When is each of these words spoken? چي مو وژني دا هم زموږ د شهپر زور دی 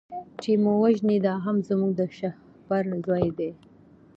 چي 0.41 0.51
مو 0.63 0.71
وژني 0.83 1.17
دا 1.25 1.33
هم 1.45 1.57
زموږ 1.69 1.91
د 1.99 2.01
شهپر 2.17 2.83
زور 3.05 3.27
دی 3.39 3.51